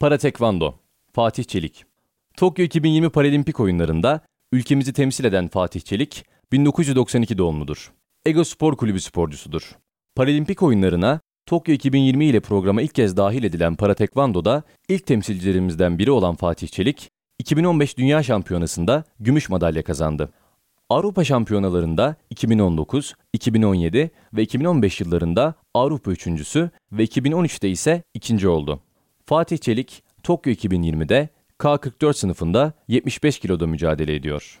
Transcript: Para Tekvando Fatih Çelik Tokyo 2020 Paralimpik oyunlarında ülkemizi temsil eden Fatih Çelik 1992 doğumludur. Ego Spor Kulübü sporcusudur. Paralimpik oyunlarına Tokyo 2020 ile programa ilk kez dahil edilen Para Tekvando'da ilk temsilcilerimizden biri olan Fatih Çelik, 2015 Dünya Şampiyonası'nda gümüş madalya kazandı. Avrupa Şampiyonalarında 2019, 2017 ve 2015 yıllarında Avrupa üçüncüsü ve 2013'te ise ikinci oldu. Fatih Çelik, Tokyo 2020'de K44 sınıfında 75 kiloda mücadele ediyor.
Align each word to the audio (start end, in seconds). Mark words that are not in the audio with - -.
Para 0.00 0.18
Tekvando 0.18 0.74
Fatih 1.12 1.44
Çelik 1.44 1.84
Tokyo 2.36 2.64
2020 2.64 3.10
Paralimpik 3.10 3.60
oyunlarında 3.60 4.20
ülkemizi 4.52 4.92
temsil 4.92 5.24
eden 5.24 5.48
Fatih 5.48 5.80
Çelik 5.80 6.24
1992 6.52 7.38
doğumludur. 7.38 7.92
Ego 8.26 8.44
Spor 8.44 8.76
Kulübü 8.76 9.00
sporcusudur. 9.00 9.76
Paralimpik 10.14 10.62
oyunlarına 10.62 11.20
Tokyo 11.46 11.74
2020 11.74 12.24
ile 12.24 12.40
programa 12.40 12.82
ilk 12.82 12.94
kez 12.94 13.16
dahil 13.16 13.44
edilen 13.44 13.74
Para 13.74 13.94
Tekvando'da 13.94 14.62
ilk 14.88 15.06
temsilcilerimizden 15.06 15.98
biri 15.98 16.10
olan 16.10 16.34
Fatih 16.34 16.68
Çelik, 16.68 17.10
2015 17.38 17.98
Dünya 17.98 18.22
Şampiyonası'nda 18.22 19.04
gümüş 19.20 19.48
madalya 19.48 19.84
kazandı. 19.84 20.30
Avrupa 20.90 21.24
Şampiyonalarında 21.24 22.16
2019, 22.30 23.14
2017 23.32 24.10
ve 24.32 24.42
2015 24.42 25.00
yıllarında 25.00 25.54
Avrupa 25.74 26.10
üçüncüsü 26.10 26.70
ve 26.92 27.04
2013'te 27.04 27.68
ise 27.68 28.02
ikinci 28.14 28.48
oldu. 28.48 28.80
Fatih 29.28 29.58
Çelik, 29.58 30.02
Tokyo 30.22 30.52
2020'de 30.52 31.28
K44 31.58 32.14
sınıfında 32.14 32.72
75 32.88 33.38
kiloda 33.38 33.66
mücadele 33.66 34.14
ediyor. 34.14 34.60